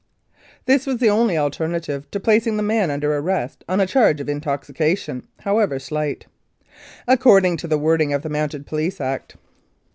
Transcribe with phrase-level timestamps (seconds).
[0.65, 4.27] This was the only alternative to placing the man under arrest on a charge of
[4.27, 6.25] "Intoxication, however slight,"
[7.07, 9.35] according to the wording of the Mounted Police Act.